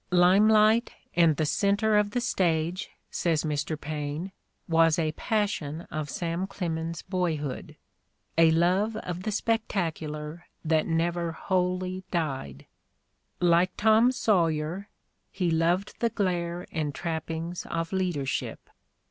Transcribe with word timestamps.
"Limelight 0.09 0.93
and 1.15 1.37
the 1.37 1.45
center 1.45 1.95
of 1.95 2.09
the 2.09 2.21
stage," 2.21 2.89
says 3.11 3.43
Mr. 3.43 3.79
Paine, 3.79 4.31
"was 4.67 4.97
a 4.97 5.11
passion 5.11 5.81
of 5.91 6.09
Sam 6.09 6.47
Clemens 6.47 7.01
'a 7.07 7.11
boyhood, 7.11 7.75
a 8.35 8.49
love 8.49 8.95
of 8.97 9.21
the 9.21 9.31
spectacular 9.31 10.47
that 10.65 10.87
never 10.87 11.33
wholly 11.33 12.03
died.... 12.09 12.65
Like 13.39 13.77
Tom 13.77 14.11
Sawyer, 14.11 14.89
he 15.31 15.51
loved 15.51 15.93
the 15.99 16.09
glare 16.09 16.65
and 16.71 16.95
trappings 16.95 17.67
of 17.67 17.93
leadership." 17.93 18.71